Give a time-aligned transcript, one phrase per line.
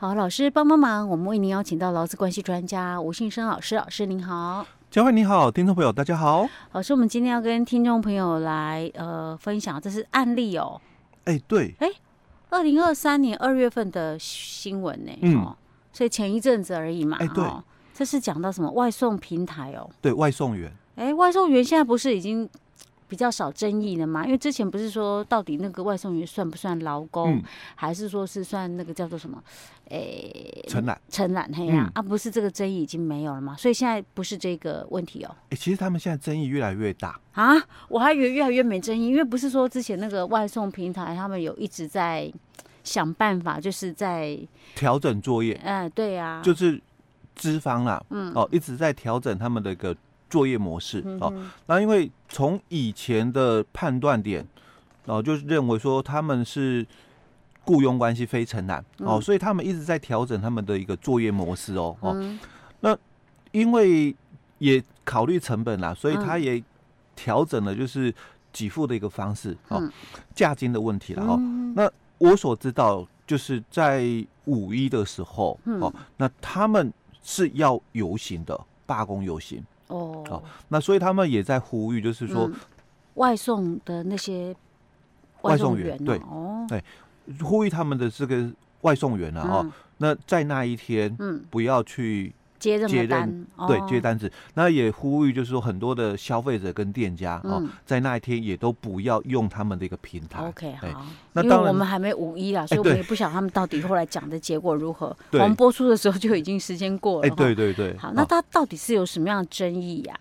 [0.00, 10.80] 好，老师帮帮忙，我们为您邀请到劳资关系专家吴信生老师，老师您好，嘉惠你好，听众朋友大家好，老师，我们今天要跟听众朋友来呃分享，这是案例哦，
[11.24, 11.90] 哎、欸、对，哎，
[12.48, 15.54] 二零二三年二月份的新闻呢，嗯、哦，
[15.92, 17.62] 所以前一阵子而已嘛，哎、欸、对、哦，
[17.92, 22.48] 这是讲到什么外送平台哦，对外送员，哎，外送员现在不是已经。
[23.10, 27.42] 比较少争议的嘛，因为之前不是说到底那个外送员算不算劳工，嗯、
[27.74, 29.42] 还是说是算那个叫做什么？
[29.88, 35.36] 诶、欸，承揽，承揽嘿呀，嗯、啊，不是这个争议已经没有了嘛，所以现在不是这个问题哦。
[35.46, 37.54] 哎、欸，其实他们现在争议越来越大啊，
[37.88, 42.32] 我还以为越来越没争议，因为不是说之前那个外送平台他们有一直在
[42.84, 44.38] 想办法，就是在
[44.76, 45.54] 调整作业。
[45.64, 46.80] 哎、嗯，对呀、啊，就是
[47.34, 49.96] 资方啦，嗯，哦，一直在调整他们的一个。
[50.30, 51.30] 作业模式哦，
[51.66, 54.46] 那因为从以前的判断点
[55.04, 56.86] 哦，就是认为说他们是
[57.64, 62.38] 雇佣关系非承揽哦，所以他们一直在调整他们的一个作业模式哦哦。
[62.80, 62.96] 那
[63.50, 64.14] 因为
[64.58, 66.62] 也考虑成本啦，所以他也
[67.16, 68.14] 调整了就是
[68.52, 69.82] 给付的一个方式哦，
[70.34, 71.36] 价金的问题了哦。
[71.74, 74.04] 那我所知道就是在
[74.44, 79.64] 五一的时候哦，那他们是要游行的，罢工游行。
[80.30, 82.54] 哦，哦，那所以他们也在呼吁，就是说、嗯，
[83.14, 84.54] 外送的那些
[85.42, 86.82] 外送员，对，哦，对，
[87.42, 88.50] 呼吁他们的这个
[88.82, 92.32] 外送员啊，哦，嗯、那在那一天，嗯，不要去。
[92.60, 100.46] 接这么单，对，接单子，那也呼吁，就是说很多的消费者跟店家哦，在那一天也都不要用他们的一个平台。
[100.46, 105.16] OK，好，那当然我们还没五一啦，所以我们也不晓得他们到底后来讲的结果如何。
[105.32, 107.26] 我们播出的时候就已经时间过了。
[107.26, 107.96] 哎，对对对。
[107.96, 110.14] 好，那他到底是有什么样的争议呀？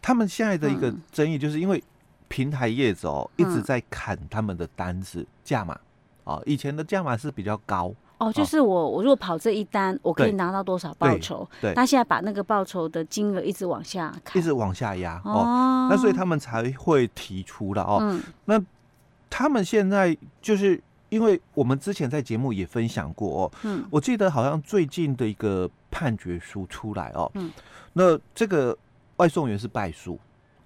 [0.00, 1.82] 他们现在的一个争议，就是因为
[2.28, 5.78] 平台业者哦一直在砍他们的单子价码
[6.24, 7.94] 啊，以前的价码是比较高。
[8.22, 11.48] 哦，就是我，我如果跑这一单，我可以拿到多少报酬？
[11.60, 15.88] 对，那现在把那个报酬的金额一直往下看，一直往下压哦。
[15.90, 17.98] 那所以他们才会提出了哦。
[18.00, 18.22] 嗯。
[18.44, 18.62] 那
[19.28, 23.52] 他们现在就是因为我们之前在节目也分享过哦。
[23.64, 23.84] 嗯。
[23.90, 27.28] 我记得好像最近的一个判决书出来哦。
[27.34, 27.50] 嗯。
[27.94, 28.76] 那这个
[29.16, 30.16] 外送员是败诉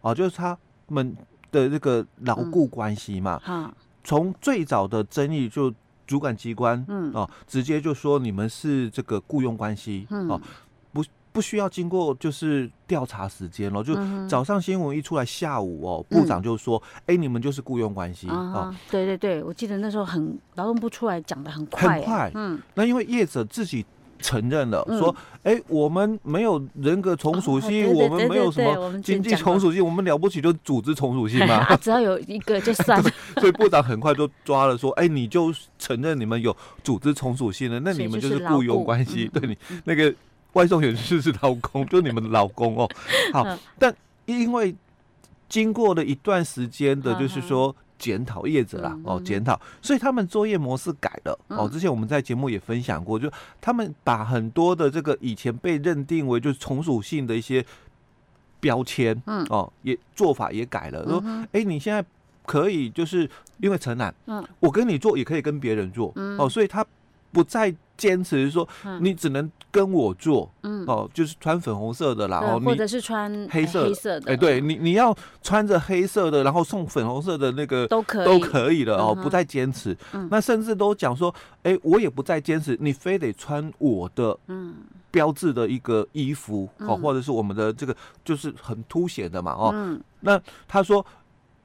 [0.03, 0.59] 哦，就是他
[0.89, 1.17] 们
[1.51, 3.41] 的这个牢固关系嘛。
[3.43, 3.73] 哈。
[4.05, 5.73] 从最早的争议就。
[6.07, 7.11] 主管机关，嗯。
[7.13, 10.41] 哦，直接就说你们是这个雇佣关系，嗯、哦，
[10.93, 13.95] 不不需要经过就是调查时间了，就
[14.27, 23.85] 早上新闻一出来，下午哦，部长就说，哎、你们就是雇佣关系，啊、哦，对对对，我记得那时候很劳动部出来讲的很快，很快，嗯，那因为业者自己。
[24.19, 33.11] 承认了，说，哎，我们没有人格从属性，我们没有什么经济从属性，我们了不起就组织从属性嘛， 只要有一个就算 了。
[33.39, 40.13] 所以部长很快就抓了，说，哎，你就承认你们有组织从属性了，那你们就是雇佣关系，对你那个
[40.55, 42.89] 外送员是是老公，就你们的老公哦。
[43.33, 43.95] 好，但
[44.25, 44.75] 因为
[45.49, 47.75] 经过了一段时间的，就是说。
[47.99, 51.69] 检讨业者啦，哦，检讨，所以他们作业模式改了哦。
[51.69, 53.31] 之前我们在节目也分享过，就
[53.61, 57.65] 他们把很多的这个以前被认定为就是从属性的一些
[58.61, 62.05] 标签，嗯，哦，也做法也改了，说，哎，你现在
[62.45, 66.85] 可以就是因为承揽，嗯，我跟你做也可以跟别人做，哦，所以他
[67.37, 67.75] 不再。
[67.97, 68.69] 坚持说，
[69.01, 78.25] 你只能跟我做，嗯，哦，就是穿粉红色的啦，哦，或者是穿黑色黑色的，哎，对你你要穿着黑色的，然后送粉红色的那个都可以。
[78.27, 79.97] 都可以了哦，不再坚持，
[80.31, 84.75] 那甚至都讲说，哎，我也不再坚持，你非得穿我的嗯。
[85.11, 90.39] 标志的一个衣服哦，或者是我们的这个就是很凸显的嘛，哦，那
[90.69, 91.03] 他说。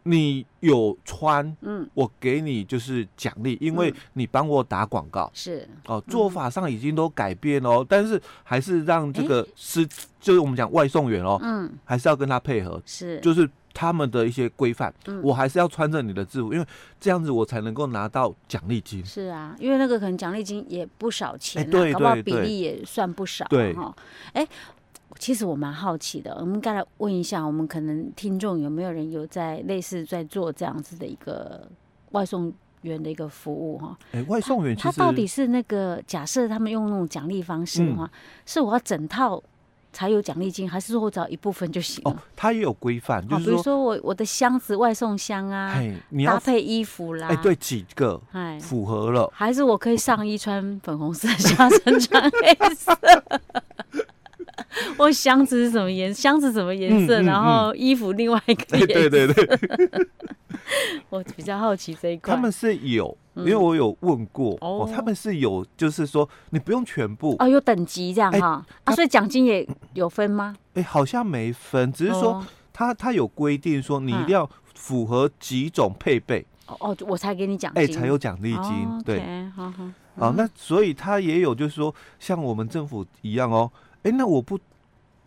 [0.03, 5.67] 你有穿，嗯，我给你就是奖励，因为你帮我打广告，是。
[5.85, 9.85] 哦，做法上已经都改变哦，但是还是让这个是，
[10.19, 16.65] 就是我们讲外送员哦，嗯，还是要跟他配合，是，就是他们的一些规范，我还是要穿着你的制服，因为
[16.99, 19.05] 这样子我才能够拿到奖励金。
[19.05, 23.73] 是啊，因为那个可能奖励金也不少钱，对对对，比例也算不少，对。
[23.73, 23.95] 哈，
[24.33, 24.47] 哎。
[25.21, 31.69] 其实我蛮好奇的，我们该来问一下，我们可能听众有没有人有在类似在做这样子的一个
[32.13, 32.51] 外送
[32.81, 33.95] 员的一个服务哈？
[34.13, 38.09] 哎、欸，外送员他到底是那个假设他们用那种奖励方式的话，嗯、
[38.47, 39.39] 是我要整套
[39.93, 42.09] 才有奖励金，还是说我只要一部分就行了？
[42.09, 45.79] 哦，他也有规范，就是说，比如说我我的箱子外送箱啊，
[46.09, 52.97] 你要搭配衣服啦，哎、欸，对，几个哎符合了，还是我可以上衣穿粉红色， 下身穿黑色？
[55.01, 56.13] 我箱子是什么颜？
[56.13, 57.19] 箱子什么颜色？
[57.19, 59.09] 嗯嗯嗯、然后衣服另外一个颜色。
[59.09, 60.07] 对对对。
[61.09, 62.35] 我比较好奇这一块。
[62.35, 70.55] 他们是有，因为我有问过哦，他们是有，就是说你不用全部哦，有等级这样哈啊，所以奖金也有分吗？
[70.75, 83.71] 哎，好像没分，只是说他他有规定说你一定要符合几种配备哦，我才给你奖金，哎，才有奖励金，对，好好，啊，那所以他也有，就是说像我们政府一样哦，
[84.03, 84.59] 哎，那我不。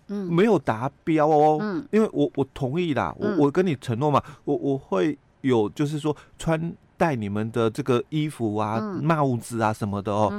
[0.08, 10.30] 嗯，没有达标哦，嗯，因为我我同意啦，我我跟你承诺嘛，我我会有就是说穿戴你们的这个衣服啊、帽子啊什么的哦，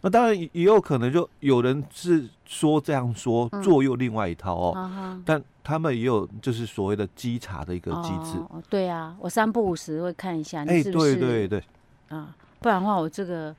[0.00, 8.38] 那当然也有可能就有人是说这样说，做又另外一套哦，但他们也有就是所谓的稽查的一个机制，
[8.70, 11.62] 对啊，我三不五时会看一下，哎，对对对，
[12.08, 13.54] 啊，不然的话我这个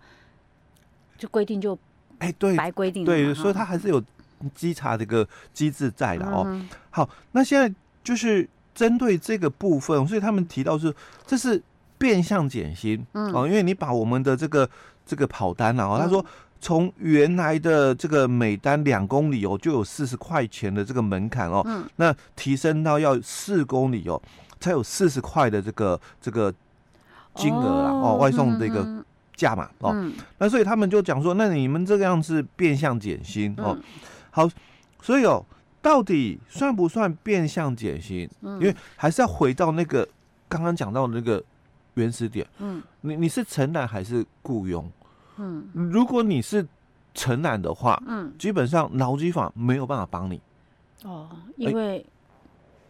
[1.17, 1.77] 就规定就
[2.17, 4.03] 哎对白规定，对，所以他还是有。
[4.55, 6.59] 稽查这个机制在的哦，
[6.89, 7.73] 好，那现在
[8.03, 10.93] 就是针对这个部分，所以他们提到是
[11.25, 11.61] 这是
[11.97, 14.69] 变相减薪，嗯哦，因为你把我们的这个
[15.05, 16.25] 这个跑单啊，他说
[16.59, 21.65] 从原来的这个每单两公里哦，就有四十块钱的这个门槛哦，
[21.97, 24.21] 那提升到要四公里哦，
[24.59, 26.53] 才有四十块的这个这个
[27.35, 29.03] 金额了哦，外送这个
[29.35, 33.77] 价码哦，那所以他们就讲说，那你们这个样子变相减薪哦。
[34.35, 34.49] 好，
[34.99, 35.45] 所以哦，
[35.79, 38.27] 到底算不算变相减薪？
[38.41, 40.07] 嗯，因为还是要回到那个
[40.49, 41.41] 刚刚讲到的那个
[41.93, 42.43] 原始点。
[42.57, 44.91] 嗯，你你是承揽还是雇佣？
[45.37, 46.67] 嗯，如果你是
[47.13, 50.41] 承揽的话，嗯，基本上劳基法没有办法帮你。
[51.03, 52.03] 哦，因为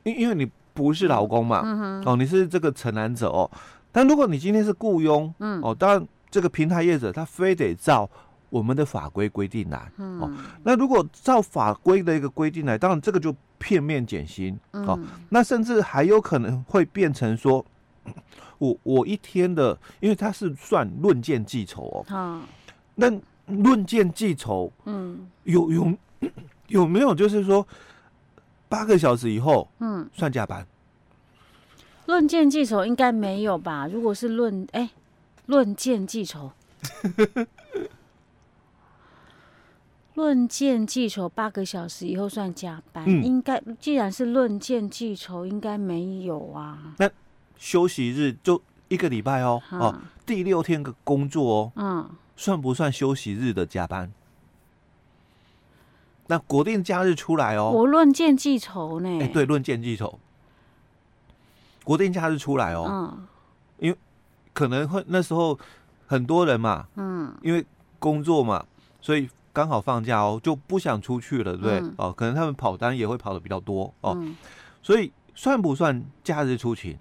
[0.04, 3.52] 因、欸、因为你不是劳工嘛，嗯哼，哦，你是这个承揽者哦。
[3.92, 8.10] 但如果你今天是雇佣，嗯，哦，当然这个平台业者他非得照。
[8.54, 17.66] 我们的法规规定来，哦，那如果照法规的一个规定来，当然这个就片面减薪，哦，那甚至还有可能会变成说，
[18.60, 22.42] 我我一天的，因为它是算论件计酬哦，
[22.94, 23.12] 那
[23.48, 25.92] 论件计酬，嗯，有有
[26.70, 27.68] 有没有就是说
[28.70, 30.64] 八个小时以后，嗯，算加班？
[32.06, 33.88] 论件计酬应该没有吧？
[33.88, 34.92] 如果是论，哎，
[35.48, 36.52] 论件计酬。
[40.16, 46.94] 论件计酬八个小时以后算加班，嗯、应该既然是论件计酬，应该没有啊。
[47.00, 47.10] 那
[47.58, 54.12] 休息日就一个礼拜哦，嗯、哦，第六天的工作哦，嗯，算不算休息日的加班？
[56.28, 59.20] 那国定假日出来哦，我论件计酬呢？
[59.20, 60.20] 哎，对，论件计酬，
[61.84, 63.28] 国定假日出来哦，嗯，
[63.80, 63.98] 因为
[64.54, 65.58] 可能会那时候
[66.06, 67.66] 很多人嘛，嗯，因为
[67.98, 68.64] 工作嘛，
[69.02, 69.28] 所以。
[69.54, 71.80] 刚好放假哦，就不想出去了，对不对？
[71.80, 74.36] 嗯、哦，可能他们跑单也会跑的比较多哦，嗯、
[74.82, 76.98] 所以算不算假日出勤？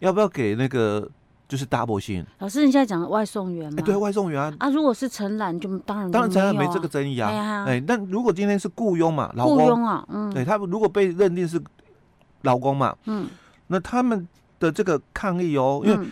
[0.00, 1.10] 要不要给那个
[1.48, 2.24] 就是 double 薪？
[2.38, 3.82] 老师，你现在讲的外送员吗？
[3.82, 4.54] 对，外送员啊。
[4.60, 7.64] 啊，如果是承揽，就当然、啊、当然承揽没这个争议啊。
[7.66, 11.58] 哎但如果今天是雇佣嘛，雇佣啊，嗯，对他们如果被认定是
[12.42, 13.26] 劳工嘛，嗯，
[13.68, 14.28] 那他们
[14.60, 16.06] 的这个抗议哦，因为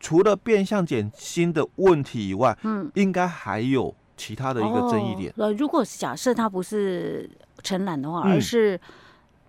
[0.00, 3.94] 除了变相减薪的问题以外，嗯，应该还有。
[4.18, 7.30] 其他的一个争议点，呃，如果假设他不是
[7.62, 8.78] 承揽的话，而是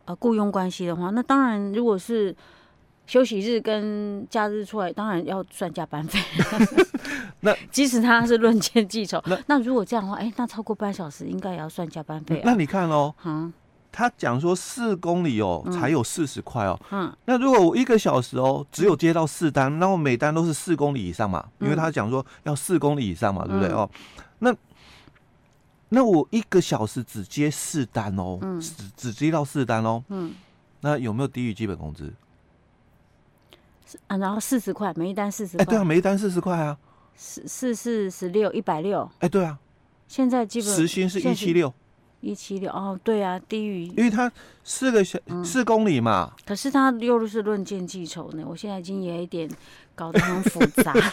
[0.06, 2.33] 呃雇佣关系的话，那当然如果是
[3.07, 6.19] 休息日跟假日出来，当然要算加班费。
[7.42, 12.41] 那即使他是论件计酬，那那如果这样的话，哎，那超过半小时应该也要算加班费。
[12.46, 13.51] 那你看哦，嗯，
[13.91, 23.89] 他讲说四公里哦才有四十块哦，嗯，那如果我一个小时哦只有接到四单，那我每单都是四公里以上嘛，因为他讲说要四公里以上嘛，对不对哦？
[24.39, 24.53] 那
[25.89, 30.34] 那我一个小时只接四单哦，嗯、只只接到四单哦，嗯，
[30.81, 32.13] 那有没有低于基本工资？
[34.05, 36.77] 啊，然后四十块，每一单四十块，哎，对啊，每一单四十块啊，
[37.15, 39.58] 四四四十六一百六，哎，对啊，
[40.08, 41.74] 现在基本时薪是一七六，
[42.22, 44.31] 一七六哦，对啊，低于，因为它
[44.63, 49.50] 四个小、嗯、四公里嘛，可是它又是论件计酬呢，我现在已经有一点
[49.96, 50.93] 搞得很复杂。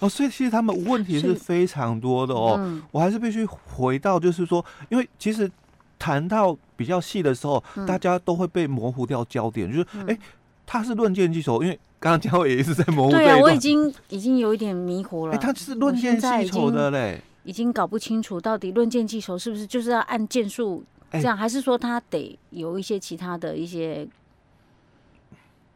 [0.00, 2.56] 哦，所以其实他们问题是非常多的哦。
[2.58, 5.50] 嗯、我还是必须回到，就是说，因为其实
[5.98, 10.18] 谈到比较细的时候，嗯、大家都会被模糊掉焦点，就是哎、嗯，
[10.66, 13.12] 他是论件计酬，因为刚刚嘉伟也是在模糊。
[13.12, 15.34] 对啊，我已经已经有一点迷糊了。
[15.34, 24.06] 哎，他是论件计酬的嘞，已经搞不清楚到底论件计酬是不是就是要按剑数这样，哎、还是说他得有一些其他的一些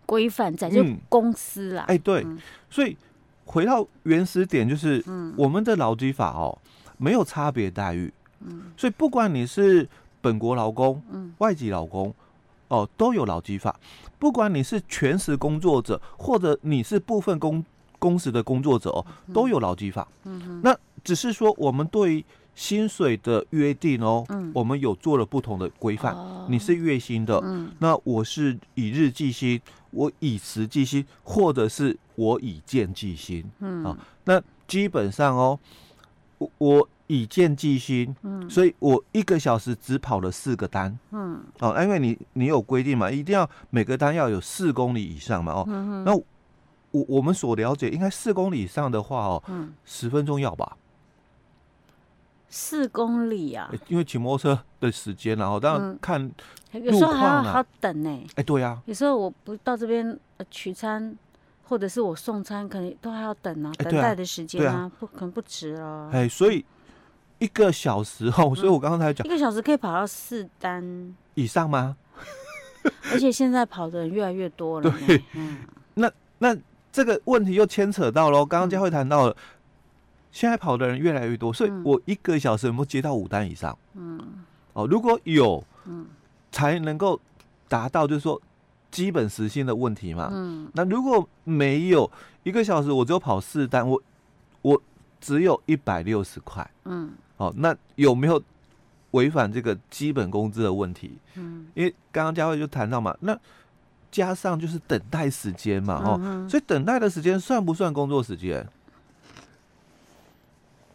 [0.05, 1.85] 规范在，就公司啦。
[1.87, 2.97] 哎，对，嗯、所以。
[3.49, 5.03] 回到原始点，就是
[5.37, 6.57] 我们的劳基法哦，
[6.99, 8.13] 没有差别待遇，
[8.77, 9.89] 所以不管你是
[10.21, 11.03] 本国劳工、
[11.39, 12.15] 外籍劳工，
[12.69, 13.75] 哦，都有劳基法。
[14.19, 17.65] 不管你是全时工作者，或者你是部分工
[17.99, 20.07] 工时的工作者哦，都有劳基法。
[20.25, 20.61] 嗯。
[20.63, 22.25] 那只是说我们对于
[22.55, 26.13] 薪水的约定哦，嗯、我们有做了不同的规范。
[26.13, 29.59] 哦、你是月薪的，嗯、那我是以日计薪，
[29.93, 33.45] 我以时计薪，或者是我以见计心。
[33.61, 35.59] 嗯啊，那基本上哦，
[36.39, 36.89] 我我。
[37.11, 50.77] 以见计心，嗯，所以我一个小时只跑了四个单，嗯，哦，因为你你有规定嘛，一定要每个单要有四公里以上嘛，哦，嗯、哼那我我们所了解，应该四公里以上的话，哦，嗯，十分钟要吧？
[52.51, 53.73] 四公里啊？
[53.89, 56.23] 因为骑摩托车的时间，然后当然看、
[56.73, 58.23] 嗯，有时候还要好等呢。
[58.35, 60.21] 哎，对呀、啊，有时候我不到这边
[60.51, 61.17] 取餐。
[61.69, 66.09] 或者是我送餐，可能都还要等啊，等待的时间啊，啊不可能不值哦。
[66.13, 66.65] 哎，所以。
[67.41, 71.97] 一个小时哦，所以我刚刚才讲、嗯，一个小时可以跑到四单以上吗？
[73.13, 74.91] 而且现在跑的人越来越多了。
[75.07, 75.59] 对，嗯、
[75.95, 76.57] 那那
[76.91, 79.37] 这个问题又牵扯到了，刚刚佳慧谈到了，嗯、
[80.33, 83.79] 现在跑的人越来越多，所以我一个小时有没有接到五单以上？
[83.95, 84.19] 嗯，
[84.73, 86.07] 哦，如果有，嗯，
[86.51, 87.21] 才能够
[87.69, 88.43] 达到就是说
[88.91, 90.29] 基本时薪的问题嘛。
[90.33, 92.11] 嗯，那如果没有
[92.43, 94.03] 一个小时，我只有跑四单，我
[94.63, 94.83] 我
[95.21, 96.69] 只有一百六十块。
[96.85, 97.13] 嗯。
[97.37, 98.43] 哦，那有没有
[99.13, 101.17] 违反这个基本工资的问题？
[101.35, 103.39] 嗯，因为刚刚佳慧就谈到嘛，那
[104.11, 108.67] 加上就是等待时间嘛，哦，嗯、所以等待的时间算不算工作时间？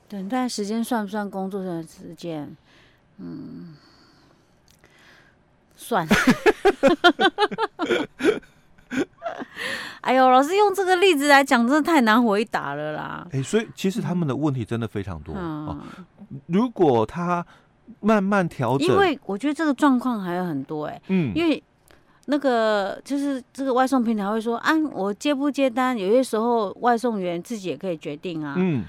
[0.09, 2.53] 等待时间算不算工作的时间？
[3.19, 3.73] 嗯，
[5.75, 6.07] 算。
[10.01, 13.25] 哎呦，老师用这个例子来讲，真的太难回答了啦。
[13.31, 15.77] 哎、欸，所以其实他们的问题真的非常多、嗯哦、
[16.47, 17.43] 如果他
[18.01, 21.01] 慢慢调整，因为我觉得这个状况还有很多哎、欸。
[21.07, 21.61] 嗯，因为
[22.25, 28.55] 那个就是这个外送平台会说，啊，我接不接单，有些时候外送员自己也可以决定啊。
[28.57, 28.83] 嗯，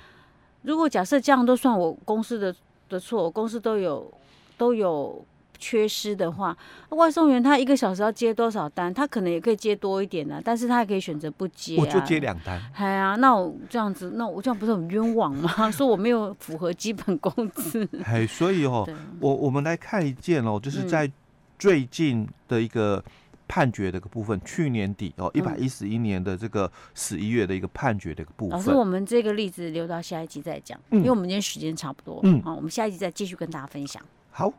[0.63, 2.55] 如果假设这样都算我公司的
[2.89, 4.13] 的错，我公司都有
[4.59, 5.25] 都有。
[5.59, 6.57] 缺失的话，
[6.91, 8.93] 外送员他一个小时要接多少单？
[8.93, 11.81] 他可能也可以接多一点呢、啊，但是他也可以选择不接、啊。
[11.81, 12.61] 我就接两单。
[12.75, 15.51] 哎呀，那我这样子，那我这样不是很冤枉吗？
[15.73, 17.89] 说我没有符合基本工资。
[18.05, 18.89] 哎，所以哦，
[19.21, 21.11] 我我们来看一件哦，就是在
[21.59, 23.03] 最近的一个
[23.47, 28.59] 判决的一个部分，嗯、去年底哦，一百一十一年的这个十一月的一个判决的一个部分。
[28.59, 32.21] 老师，我们这个例子留到下一集再讲，嗯、因为我们今天时间差不多。
[32.25, 34.03] 嗯，好，我们下一集再继续跟大家分享。
[34.31, 34.53] 好。